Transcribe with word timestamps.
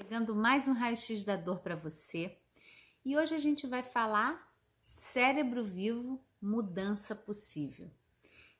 Pegando 0.00 0.34
mais 0.34 0.66
um 0.66 0.72
raio-x 0.72 1.22
da 1.24 1.36
dor 1.36 1.60
para 1.60 1.76
você. 1.76 2.34
E 3.04 3.18
hoje 3.18 3.34
a 3.34 3.38
gente 3.38 3.66
vai 3.66 3.82
falar 3.82 4.50
cérebro 4.82 5.62
vivo, 5.62 6.18
mudança 6.40 7.14
possível. 7.14 7.90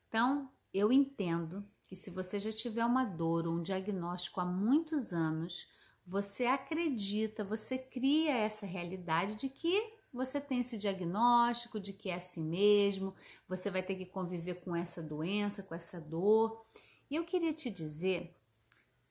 Então, 0.06 0.50
eu 0.72 0.92
entendo 0.92 1.66
que 1.88 1.96
se 1.96 2.10
você 2.10 2.38
já 2.38 2.52
tiver 2.52 2.84
uma 2.84 3.06
dor 3.06 3.46
ou 3.46 3.54
um 3.54 3.62
diagnóstico 3.62 4.38
há 4.38 4.44
muitos 4.44 5.14
anos, 5.14 5.66
você 6.06 6.44
acredita, 6.44 7.42
você 7.42 7.78
cria 7.78 8.32
essa 8.36 8.66
realidade 8.66 9.34
de 9.34 9.48
que 9.48 9.94
você 10.12 10.42
tem 10.42 10.60
esse 10.60 10.76
diagnóstico 10.76 11.80
de 11.80 11.94
que 11.94 12.10
é 12.10 12.16
assim 12.16 12.44
mesmo, 12.44 13.14
você 13.48 13.70
vai 13.70 13.82
ter 13.82 13.94
que 13.94 14.04
conviver 14.04 14.56
com 14.56 14.76
essa 14.76 15.02
doença, 15.02 15.62
com 15.62 15.74
essa 15.74 15.98
dor. 15.98 16.66
E 17.10 17.16
eu 17.16 17.24
queria 17.24 17.54
te 17.54 17.70
dizer 17.70 18.36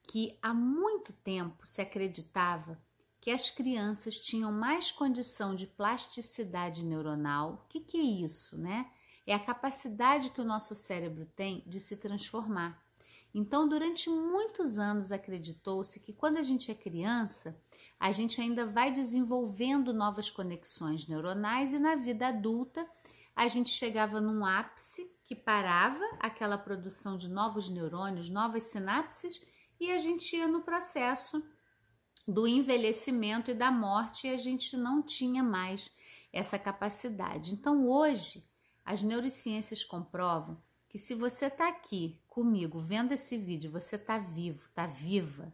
que 0.10 0.36
há 0.42 0.52
muito 0.52 1.14
tempo 1.14 1.68
se 1.68 1.82
acreditava 1.82 2.82
que 3.22 3.30
as 3.30 3.52
crianças 3.52 4.20
tinham 4.20 4.52
mais 4.52 4.92
condição 4.92 5.54
de 5.54 5.68
plasticidade 5.68 6.84
neuronal. 6.84 7.54
O 7.54 7.70
que, 7.70 7.80
que 7.80 7.96
é 7.96 8.26
isso, 8.26 8.58
né? 8.58 8.90
É 9.28 9.36
a 9.36 9.40
capacidade 9.40 10.32
que 10.32 10.42
o 10.42 10.46
nosso 10.46 10.74
cérebro 10.74 11.28
tem 11.36 11.64
de 11.68 11.80
se 11.80 11.96
transformar. 11.98 12.84
Então, 13.36 13.70
durante 13.70 14.10
muitos 14.10 14.80
anos 14.80 15.12
acreditou-se 15.12 16.00
que 16.00 16.12
quando 16.12 16.38
a 16.38 16.42
gente 16.42 16.72
é 16.72 16.74
criança, 16.74 17.56
a 18.00 18.12
gente 18.12 18.42
ainda 18.42 18.66
vai 18.66 18.92
desenvolvendo 18.92 19.94
novas 19.94 20.28
conexões 20.32 21.08
neuronais 21.08 21.72
e 21.72 21.78
na 21.78 21.94
vida 21.94 22.30
adulta 22.30 22.90
a 23.36 23.48
gente 23.48 23.70
chegava 23.70 24.20
num 24.20 24.44
ápice 24.44 25.08
que 25.28 25.36
parava 25.36 26.04
aquela 26.20 26.58
produção 26.58 27.16
de 27.16 27.30
novos 27.30 27.70
neurônios, 27.70 28.28
novas 28.28 28.64
sinapses 28.64 29.40
e 29.80 29.92
a 29.92 29.98
gente 29.98 30.36
ia 30.36 30.48
no 30.48 30.62
processo 30.62 31.44
do 32.28 32.48
envelhecimento 32.48 33.50
e 33.52 33.56
da 33.56 33.72
morte 33.72 34.28
e 34.28 34.34
a 34.34 34.38
gente 34.38 34.78
não 34.78 35.02
tinha 35.02 35.42
mais 35.42 35.92
essa 36.32 36.60
capacidade. 36.60 37.54
Então 37.54 37.88
hoje 37.88 38.48
as 38.86 39.04
neurociências 39.04 39.84
comprovam 39.84 40.62
que 40.88 40.98
se 40.98 41.14
você 41.14 41.46
está 41.46 41.70
aqui 41.70 42.20
comigo 42.28 42.80
vendo 42.80 43.12
esse 43.12 43.38
vídeo, 43.38 43.72
você 43.72 43.96
está 43.96 44.18
vivo, 44.18 44.66
está 44.66 44.88
viva, 44.88 45.54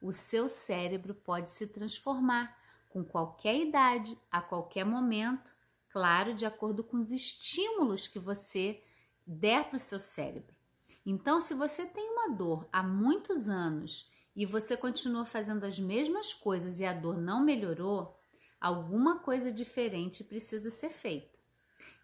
o 0.00 0.12
seu 0.12 0.48
cérebro 0.48 1.14
pode 1.14 1.50
se 1.50 1.66
transformar 1.66 2.56
com 2.90 3.04
qualquer 3.04 3.56
idade, 3.56 4.16
a 4.30 4.40
qualquer 4.40 4.84
momento, 4.84 5.54
claro, 5.88 6.34
de 6.34 6.44
acordo 6.44 6.84
com 6.84 6.98
os 6.98 7.10
estímulos 7.10 8.06
que 8.06 8.18
você 8.18 8.82
der 9.26 9.64
para 9.64 9.76
o 9.76 9.80
seu 9.80 9.98
cérebro. 9.98 10.53
Então, 11.06 11.40
se 11.40 11.52
você 11.52 11.84
tem 11.84 12.10
uma 12.10 12.34
dor 12.34 12.66
há 12.72 12.82
muitos 12.82 13.48
anos 13.48 14.10
e 14.34 14.46
você 14.46 14.76
continua 14.76 15.24
fazendo 15.24 15.64
as 15.64 15.78
mesmas 15.78 16.32
coisas 16.32 16.80
e 16.80 16.84
a 16.84 16.92
dor 16.92 17.20
não 17.20 17.44
melhorou, 17.44 18.16
alguma 18.60 19.18
coisa 19.18 19.52
diferente 19.52 20.24
precisa 20.24 20.70
ser 20.70 20.90
feita. 20.90 21.38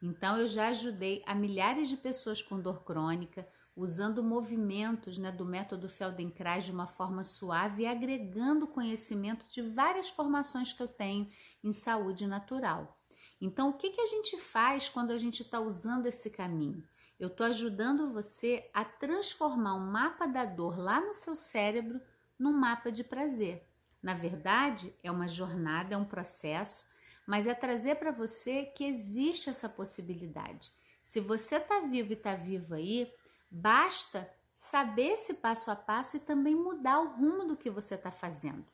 Então, 0.02 0.36
eu 0.36 0.46
já 0.46 0.68
ajudei 0.68 1.22
a 1.26 1.34
milhares 1.34 1.88
de 1.88 1.96
pessoas 1.96 2.42
com 2.42 2.60
dor 2.60 2.84
crônica, 2.84 3.48
usando 3.74 4.22
movimentos 4.22 5.16
né, 5.16 5.32
do 5.32 5.44
método 5.44 5.88
Feldenkrais 5.88 6.64
de 6.64 6.72
uma 6.72 6.86
forma 6.86 7.24
suave 7.24 7.84
e 7.84 7.86
agregando 7.86 8.66
conhecimento 8.66 9.48
de 9.50 9.62
várias 9.62 10.10
formações 10.10 10.72
que 10.72 10.82
eu 10.82 10.88
tenho 10.88 11.30
em 11.64 11.72
saúde 11.72 12.26
natural. 12.26 12.98
Então, 13.40 13.70
o 13.70 13.72
que, 13.74 13.90
que 13.90 14.00
a 14.00 14.06
gente 14.06 14.36
faz 14.38 14.88
quando 14.88 15.12
a 15.12 15.18
gente 15.18 15.42
está 15.42 15.58
usando 15.60 16.04
esse 16.04 16.30
caminho? 16.30 16.84
Eu 17.20 17.28
estou 17.28 17.46
ajudando 17.46 18.12
você 18.12 18.68
a 18.74 18.84
transformar 18.84 19.74
um 19.74 19.86
mapa 19.86 20.26
da 20.26 20.44
dor 20.44 20.76
lá 20.76 21.00
no 21.00 21.14
seu 21.14 21.36
cérebro 21.36 22.00
num 22.36 22.52
mapa 22.52 22.90
de 22.90 23.04
prazer. 23.04 23.64
Na 24.02 24.14
verdade, 24.14 24.92
é 25.02 25.10
uma 25.10 25.28
jornada, 25.28 25.94
é 25.94 25.96
um 25.96 26.04
processo, 26.04 26.90
mas 27.26 27.46
é 27.46 27.54
trazer 27.54 27.96
para 27.96 28.10
você 28.10 28.64
que 28.64 28.84
existe 28.84 29.50
essa 29.50 29.68
possibilidade. 29.68 30.72
Se 31.02 31.20
você 31.20 31.56
está 31.56 31.80
vivo 31.80 32.10
e 32.10 32.14
está 32.14 32.34
vivo 32.34 32.74
aí, 32.74 33.12
Basta 33.50 34.30
saber 34.56 35.14
esse 35.14 35.34
passo 35.34 35.70
a 35.70 35.76
passo 35.76 36.16
e 36.16 36.20
também 36.20 36.54
mudar 36.54 37.00
o 37.00 37.16
rumo 37.16 37.44
do 37.44 37.56
que 37.56 37.68
você 37.68 37.96
está 37.96 38.12
fazendo. 38.12 38.64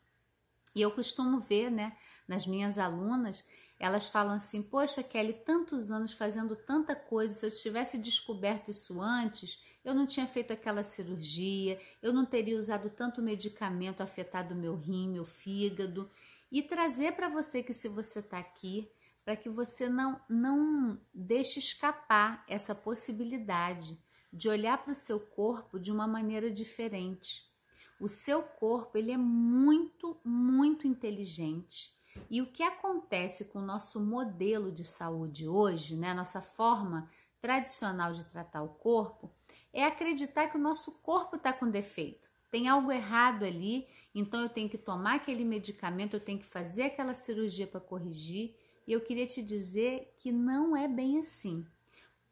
E 0.75 0.83
eu 0.83 0.91
costumo 0.91 1.41
ver, 1.41 1.71
né, 1.71 1.97
nas 2.29 2.47
minhas 2.47 2.77
alunas, 2.77 3.49
elas 3.79 4.09
falam 4.09 4.35
assim: 4.35 4.63
Poxa, 4.63 5.03
Kelly, 5.03 5.35
tantos 5.45 5.91
anos 5.91 6.13
fazendo 6.13 6.57
tanta 6.57 6.95
coisa, 6.95 7.35
se 7.35 7.47
eu 7.47 7.51
tivesse 7.51 7.99
descoberto 7.99 8.71
isso 8.71 9.01
antes, 9.01 9.63
eu 9.85 9.95
não 9.95 10.07
tinha 10.07 10.27
feito 10.27 10.53
aquela 10.53 10.83
cirurgia, 10.83 11.81
eu 12.03 12.13
não 12.13 12.25
teria 12.27 12.59
usado 12.59 12.91
tanto 12.91 13.23
medicamento 13.23 14.03
afetado 14.03 14.55
meu 14.55 14.75
rim, 14.75 15.11
meu 15.11 15.25
fígado. 15.25 16.11
E 16.51 16.63
trazer 16.63 17.13
para 17.13 17.29
você 17.29 17.63
que 17.63 17.73
se 17.73 17.89
você 17.89 18.21
está 18.21 18.39
aqui, 18.39 18.91
para 19.25 19.37
que 19.37 19.49
você 19.49 19.89
não, 19.89 20.21
não 20.29 21.01
deixe 21.13 21.59
escapar 21.59 22.45
essa 22.49 22.75
possibilidade 22.75 23.99
de 24.33 24.49
olhar 24.49 24.79
para 24.79 24.93
o 24.93 24.95
seu 24.95 25.19
corpo 25.19 25.79
de 25.79 25.91
uma 25.91 26.07
maneira 26.07 26.51
diferente. 26.51 27.45
O 27.99 28.09
seu 28.09 28.43
corpo 28.43 28.99
ele 28.99 29.11
é 29.11 29.17
muito, 29.17 30.17
muito 30.25 30.87
inteligente. 30.87 31.96
E 32.31 32.43
o 32.43 32.47
que 32.47 32.63
acontece 32.63 33.47
com 33.47 33.59
o 33.61 33.65
nosso 33.65 34.01
modelo 34.01 34.73
de 34.73 34.85
saúde 34.85 35.49
hoje, 35.49 35.97
né, 35.97 36.13
nossa 36.15 36.41
forma 36.41 37.11
tradicional 37.41 38.13
de 38.13 38.25
tratar 38.25 38.63
o 38.63 38.69
corpo, 38.69 39.31
é 39.73 39.85
acreditar 39.85 40.49
que 40.49 40.57
o 40.57 40.61
nosso 40.61 41.01
corpo 41.01 41.37
está 41.37 41.53
com 41.53 41.71
defeito. 41.71 42.29
Tem 42.51 42.69
algo 42.69 42.91
errado 42.91 43.45
ali, 43.45 43.87
então 44.15 44.41
eu 44.41 44.49
tenho 44.49 44.69
que 44.69 44.79
tomar 44.79 45.17
aquele 45.17 45.45
medicamento, 45.45 46.15
eu 46.15 46.21
tenho 46.21 46.39
que 46.39 46.47
fazer 46.47 46.85
aquela 46.85 47.15
cirurgia 47.15 47.67
para 47.67 47.81
corrigir. 47.81 48.57
E 48.87 48.93
eu 48.93 49.01
queria 49.01 49.27
te 49.27 49.43
dizer 49.43 50.15
que 50.19 50.33
não 50.33 50.77
é 50.77 50.89
bem 50.89 51.19
assim. 51.19 51.67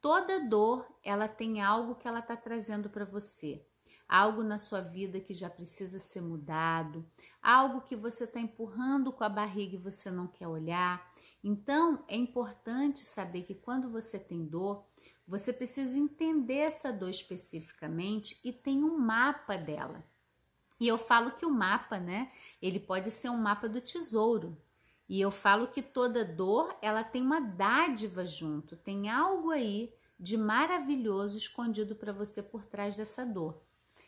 Toda 0.01 0.49
dor, 0.49 0.87
ela 1.03 1.29
tem 1.29 1.61
algo 1.61 1.95
que 1.97 2.07
ela 2.07 2.21
está 2.21 2.37
trazendo 2.37 2.89
para 2.89 3.05
você. 3.05 3.65
Algo 4.09 4.43
na 4.43 4.59
sua 4.59 4.81
vida 4.81 5.21
que 5.21 5.33
já 5.33 5.49
precisa 5.49 5.99
ser 5.99 6.21
mudado, 6.21 7.05
algo 7.43 7.81
que 7.81 7.97
você 7.97 8.25
está 8.25 8.39
empurrando 8.39 9.13
com 9.13 9.25
a 9.25 9.29
barriga 9.29 9.77
e 9.77 9.79
você 9.79 10.11
não 10.11 10.27
quer 10.27 10.47
olhar. 10.47 11.13
Então, 11.43 12.05
é 12.09 12.17
importante 12.17 13.01
saber 13.01 13.43
que 13.43 13.55
quando 13.55 13.91
você 13.91 14.19
tem 14.19 14.45
dor, 14.45 14.85
você 15.27 15.53
precisa 15.53 15.99
entender 15.99 16.59
essa 16.59 16.93
dor 16.93 17.11
especificamente 17.11 18.39
e 18.45 18.53
tem 18.53 18.85
um 18.85 18.99
mapa 18.99 19.57
dela. 19.57 20.05
E 20.79 20.89
eu 20.89 20.99
falo 20.99 21.33
que 21.33 21.47
o 21.47 21.51
mapa, 21.51 21.99
né, 21.99 22.31
ele 22.61 22.81
pode 22.81 23.11
ser 23.11 23.31
um 23.31 23.39
mapa 23.39 23.69
do 23.69 23.81
tesouro. 23.81 24.57
E 25.09 25.21
eu 25.21 25.31
falo 25.31 25.69
que 25.69 25.83
toda 25.83 26.25
dor, 26.25 26.77
ela 26.81 27.05
tem 27.05 27.23
uma 27.23 27.41
dádiva 27.41 28.25
junto, 28.25 28.77
tem 28.77 29.11
algo 29.11 29.51
aí 29.51 29.95
de 30.19 30.37
maravilhoso 30.37 31.37
escondido 31.37 31.95
para 31.95 32.13
você 32.13 32.43
por 32.43 32.65
trás 32.65 32.97
dessa 32.97 33.25
dor. 33.25 33.61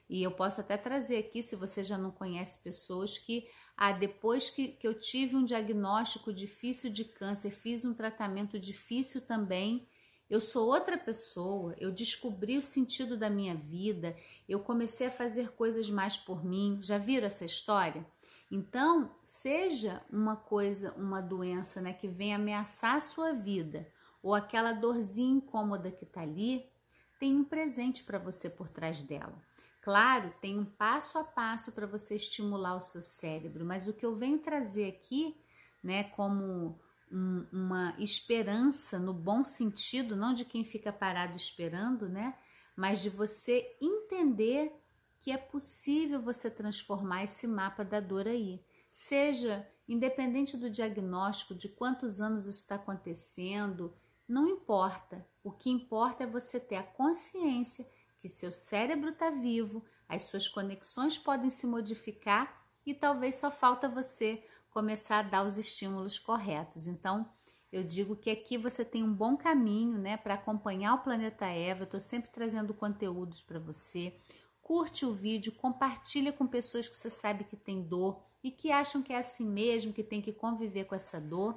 E 0.08 0.22
eu 0.22 0.30
posso 0.30 0.60
até 0.60 0.76
trazer 0.76 1.18
aqui, 1.18 1.42
se 1.42 1.56
você 1.56 1.82
já 1.82 1.98
não 1.98 2.10
conhece 2.10 2.62
pessoas 2.62 3.18
que, 3.18 3.48
ah, 3.76 3.92
depois 3.92 4.50
que, 4.50 4.68
que 4.68 4.86
eu 4.86 4.94
tive 4.94 5.36
um 5.36 5.44
diagnóstico 5.44 6.32
difícil 6.32 6.90
de 6.90 7.04
câncer, 7.04 7.50
fiz 7.50 7.84
um 7.84 7.92
tratamento 7.92 8.58
difícil 8.58 9.20
também, 9.20 9.88
eu 10.28 10.40
sou 10.40 10.66
outra 10.68 10.98
pessoa, 10.98 11.74
eu 11.78 11.92
descobri 11.92 12.58
o 12.58 12.62
sentido 12.62 13.16
da 13.16 13.30
minha 13.30 13.54
vida, 13.54 14.16
eu 14.48 14.58
comecei 14.58 15.06
a 15.06 15.12
fazer 15.12 15.52
coisas 15.52 15.88
mais 15.88 16.16
por 16.16 16.44
mim. 16.44 16.80
Já 16.82 16.98
viram 16.98 17.28
essa 17.28 17.44
história? 17.44 18.04
Então, 18.50 19.10
seja 19.22 20.02
uma 20.10 20.36
coisa, 20.36 20.92
uma 20.94 21.20
doença 21.20 21.80
né, 21.80 21.92
que 21.92 22.08
vem 22.08 22.34
ameaçar 22.34 22.96
a 22.96 23.00
sua 23.00 23.32
vida, 23.32 23.88
ou 24.22 24.34
aquela 24.34 24.72
dorzinha 24.72 25.36
incômoda 25.36 25.90
que 25.90 26.04
está 26.04 26.22
ali, 26.22 26.64
tem 27.20 27.34
um 27.34 27.44
presente 27.44 28.02
para 28.02 28.18
você 28.18 28.50
por 28.50 28.68
trás 28.68 29.02
dela. 29.02 29.34
Claro, 29.86 30.34
tem 30.40 30.58
um 30.58 30.64
passo 30.64 31.16
a 31.16 31.22
passo 31.22 31.70
para 31.70 31.86
você 31.86 32.16
estimular 32.16 32.74
o 32.74 32.80
seu 32.80 33.00
cérebro, 33.00 33.64
mas 33.64 33.86
o 33.86 33.92
que 33.92 34.04
eu 34.04 34.16
venho 34.16 34.40
trazer 34.40 34.88
aqui, 34.88 35.36
né, 35.80 36.02
como 36.02 36.76
um, 37.08 37.46
uma 37.52 37.94
esperança 37.96 38.98
no 38.98 39.14
bom 39.14 39.44
sentido, 39.44 40.16
não 40.16 40.34
de 40.34 40.44
quem 40.44 40.64
fica 40.64 40.92
parado 40.92 41.36
esperando, 41.36 42.08
né, 42.08 42.36
mas 42.74 43.00
de 43.00 43.08
você 43.08 43.76
entender 43.80 44.72
que 45.20 45.30
é 45.30 45.38
possível 45.38 46.20
você 46.20 46.50
transformar 46.50 47.22
esse 47.22 47.46
mapa 47.46 47.84
da 47.84 48.00
dor 48.00 48.26
aí. 48.26 48.60
Seja 48.90 49.64
independente 49.88 50.56
do 50.56 50.68
diagnóstico, 50.68 51.54
de 51.54 51.68
quantos 51.68 52.20
anos 52.20 52.46
isso 52.46 52.58
está 52.58 52.74
acontecendo, 52.74 53.94
não 54.28 54.48
importa. 54.48 55.24
O 55.44 55.52
que 55.52 55.70
importa 55.70 56.24
é 56.24 56.26
você 56.26 56.58
ter 56.58 56.74
a 56.74 56.82
consciência 56.82 57.86
que 58.18 58.28
seu 58.28 58.50
cérebro 58.52 59.10
está 59.10 59.30
vivo, 59.30 59.84
as 60.08 60.24
suas 60.24 60.48
conexões 60.48 61.18
podem 61.18 61.50
se 61.50 61.66
modificar 61.66 62.64
e 62.84 62.94
talvez 62.94 63.36
só 63.36 63.50
falta 63.50 63.88
você 63.88 64.44
começar 64.70 65.18
a 65.18 65.22
dar 65.22 65.46
os 65.46 65.58
estímulos 65.58 66.18
corretos. 66.18 66.86
Então, 66.86 67.28
eu 67.72 67.82
digo 67.82 68.16
que 68.16 68.30
aqui 68.30 68.56
você 68.56 68.84
tem 68.84 69.02
um 69.02 69.12
bom 69.12 69.36
caminho, 69.36 69.98
né, 69.98 70.16
para 70.16 70.34
acompanhar 70.34 70.94
o 70.94 71.02
planeta 71.02 71.46
Eva. 71.46 71.80
Eu 71.80 71.84
estou 71.84 72.00
sempre 72.00 72.30
trazendo 72.30 72.72
conteúdos 72.72 73.42
para 73.42 73.58
você 73.58 74.18
curte 74.66 75.06
o 75.06 75.14
vídeo, 75.14 75.52
compartilha 75.52 76.32
com 76.32 76.44
pessoas 76.44 76.88
que 76.88 76.96
você 76.96 77.08
sabe 77.08 77.44
que 77.44 77.56
tem 77.56 77.84
dor 77.84 78.20
e 78.42 78.50
que 78.50 78.72
acham 78.72 79.00
que 79.00 79.12
é 79.12 79.18
assim 79.18 79.48
mesmo, 79.48 79.92
que 79.92 80.02
tem 80.02 80.20
que 80.20 80.32
conviver 80.32 80.86
com 80.86 80.94
essa 80.96 81.20
dor 81.20 81.56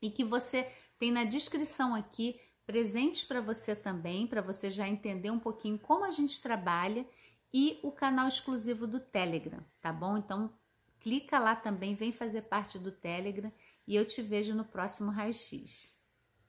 e 0.00 0.10
que 0.10 0.24
você 0.24 0.66
tem 0.98 1.12
na 1.12 1.24
descrição 1.24 1.94
aqui 1.94 2.40
presentes 2.66 3.24
para 3.24 3.40
você 3.40 3.74
também, 3.76 4.26
para 4.26 4.40
você 4.40 4.70
já 4.70 4.88
entender 4.88 5.30
um 5.30 5.38
pouquinho 5.38 5.78
como 5.78 6.04
a 6.04 6.10
gente 6.10 6.40
trabalha 6.40 7.06
e 7.52 7.78
o 7.82 7.92
canal 7.92 8.26
exclusivo 8.26 8.86
do 8.86 8.98
Telegram, 8.98 9.64
tá 9.80 9.92
bom? 9.92 10.16
Então 10.16 10.52
clica 11.00 11.38
lá 11.38 11.54
também, 11.54 11.94
vem 11.94 12.12
fazer 12.12 12.42
parte 12.42 12.78
do 12.78 12.90
Telegram 12.90 13.52
e 13.86 13.94
eu 13.94 14.06
te 14.06 14.22
vejo 14.22 14.54
no 14.54 14.64
próximo 14.64 15.10
raio-x. 15.10 15.93